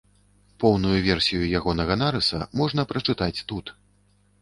[0.63, 3.65] Поўную версію ягонага нарыса можна прачытаць тут.